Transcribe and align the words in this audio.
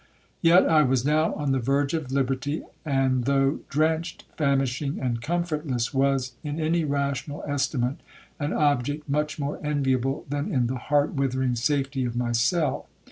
Yet 0.41 0.67
I 0.67 0.81
was 0.81 1.05
now 1.05 1.31
on 1.35 1.51
the 1.51 1.59
verge 1.59 1.93
of 1.93 2.11
liberty, 2.11 2.63
and 2.83 3.25
though 3.25 3.59
drenched, 3.69 4.25
famishing, 4.35 4.97
and 4.99 5.21
comfortless, 5.21 5.93
was, 5.93 6.31
in 6.43 6.59
any 6.59 6.83
rational 6.83 7.43
estimate, 7.47 7.97
an 8.39 8.51
object 8.51 9.07
much 9.07 9.37
more 9.37 9.63
enviable 9.63 10.25
than 10.27 10.51
in 10.51 10.65
the 10.65 10.77
heart 10.89 11.13
withering 11.13 11.53
safety 11.55 12.03
of 12.05 12.15
my 12.15 12.31
cell. 12.31 12.87